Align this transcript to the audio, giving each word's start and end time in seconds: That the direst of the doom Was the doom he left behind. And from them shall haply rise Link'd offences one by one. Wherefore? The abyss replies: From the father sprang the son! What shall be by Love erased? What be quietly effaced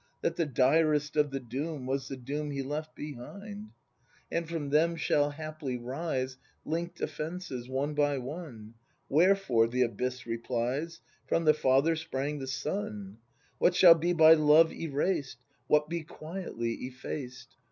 That 0.21 0.35
the 0.35 0.47
direst 0.47 1.15
of 1.15 1.29
the 1.29 1.39
doom 1.39 1.85
Was 1.85 2.07
the 2.07 2.17
doom 2.17 2.49
he 2.49 2.63
left 2.63 2.95
behind. 2.95 3.69
And 4.31 4.49
from 4.49 4.71
them 4.71 4.95
shall 4.95 5.29
haply 5.29 5.77
rise 5.77 6.37
Link'd 6.65 6.99
offences 7.01 7.69
one 7.69 7.93
by 7.93 8.17
one. 8.17 8.73
Wherefore? 9.09 9.67
The 9.67 9.83
abyss 9.83 10.25
replies: 10.25 11.01
From 11.27 11.45
the 11.45 11.53
father 11.53 11.95
sprang 11.95 12.39
the 12.39 12.47
son! 12.47 13.19
What 13.59 13.75
shall 13.75 13.93
be 13.93 14.11
by 14.11 14.33
Love 14.33 14.73
erased? 14.73 15.37
What 15.67 15.87
be 15.87 16.01
quietly 16.01 16.73
effaced 16.85 17.55